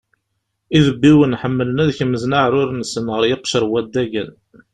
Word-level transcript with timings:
Idebbiwen 0.77 1.37
ḥemmlen 1.41 1.81
ad 1.83 1.89
kemzen 1.97 2.35
aεrur-nsen 2.39 3.05
ɣer 3.13 3.23
yiqcer 3.29 3.63
n 3.67 3.69
waddagen. 3.71 4.31